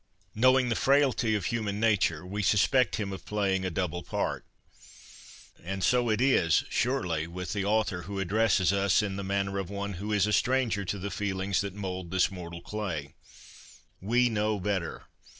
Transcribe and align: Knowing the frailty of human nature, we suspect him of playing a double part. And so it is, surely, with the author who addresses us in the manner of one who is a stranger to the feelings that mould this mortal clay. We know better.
Knowing 0.33 0.69
the 0.69 0.75
frailty 0.75 1.35
of 1.35 1.45
human 1.45 1.79
nature, 1.79 2.25
we 2.25 2.41
suspect 2.41 2.95
him 2.95 3.13
of 3.13 3.23
playing 3.23 3.63
a 3.63 3.69
double 3.69 4.01
part. 4.01 4.43
And 5.63 5.83
so 5.83 6.09
it 6.09 6.19
is, 6.19 6.63
surely, 6.71 7.27
with 7.27 7.53
the 7.53 7.65
author 7.65 8.01
who 8.01 8.19
addresses 8.19 8.73
us 8.73 9.03
in 9.03 9.15
the 9.15 9.23
manner 9.23 9.59
of 9.59 9.69
one 9.69 9.93
who 10.01 10.11
is 10.11 10.25
a 10.25 10.33
stranger 10.33 10.83
to 10.85 10.97
the 10.97 11.11
feelings 11.11 11.61
that 11.61 11.75
mould 11.75 12.09
this 12.09 12.31
mortal 12.31 12.61
clay. 12.61 13.13
We 14.01 14.27
know 14.27 14.59
better. 14.59 15.03